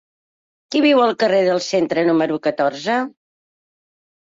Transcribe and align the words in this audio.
Qui 0.75 0.81
viu 0.85 1.01
al 1.03 1.13
carrer 1.25 1.43
del 1.49 1.63
Centre 1.67 2.09
número 2.11 2.43
catorze? 2.51 3.01